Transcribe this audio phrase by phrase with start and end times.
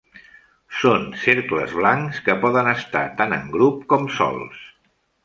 [0.77, 4.65] Són cercles blancs que poden estar tant en grup com sols.